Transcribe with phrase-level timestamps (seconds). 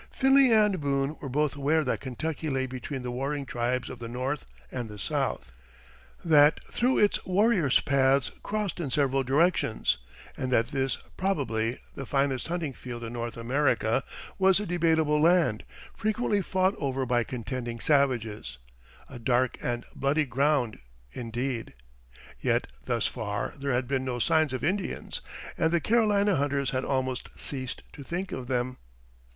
[0.09, 4.07] Finley and Boone were both aware that Kentucky lay between the warring tribes of the
[4.07, 5.51] North and the South;
[6.25, 9.97] that through it warriors' paths crossed in several directions;
[10.35, 14.01] and that this, probably the finest hunting field in North America,
[14.39, 18.57] was a debatable land, frequently fought over by contending savages
[19.07, 20.79] a "dark and bloody ground"
[21.11, 21.75] indeed.
[22.39, 25.21] Yet thus far there had been no signs of Indians,
[25.59, 28.77] and the Carolina hunters had almost ceased to think of them.